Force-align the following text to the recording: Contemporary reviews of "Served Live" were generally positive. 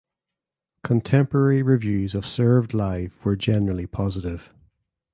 Contemporary 0.83 1.61
reviews 1.61 2.15
of 2.15 2.25
"Served 2.25 2.73
Live" 2.73 3.13
were 3.23 3.35
generally 3.35 3.85
positive. 3.85 4.51